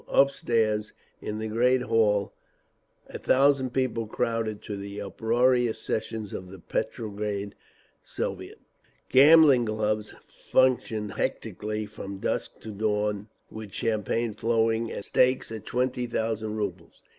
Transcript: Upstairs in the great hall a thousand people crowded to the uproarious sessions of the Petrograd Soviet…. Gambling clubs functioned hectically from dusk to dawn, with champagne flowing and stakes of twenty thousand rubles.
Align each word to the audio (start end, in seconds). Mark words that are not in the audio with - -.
Upstairs 0.11 0.93
in 1.21 1.37
the 1.37 1.47
great 1.47 1.83
hall 1.83 2.33
a 3.05 3.19
thousand 3.19 3.69
people 3.71 4.07
crowded 4.07 4.63
to 4.63 4.75
the 4.75 4.99
uproarious 4.99 5.77
sessions 5.79 6.33
of 6.33 6.49
the 6.49 6.57
Petrograd 6.57 7.53
Soviet…. 8.01 8.57
Gambling 9.09 9.67
clubs 9.67 10.15
functioned 10.27 11.11
hectically 11.13 11.85
from 11.85 12.17
dusk 12.17 12.61
to 12.61 12.71
dawn, 12.71 13.27
with 13.51 13.73
champagne 13.73 14.33
flowing 14.33 14.91
and 14.91 15.05
stakes 15.05 15.51
of 15.51 15.65
twenty 15.65 16.07
thousand 16.07 16.55
rubles. 16.55 17.03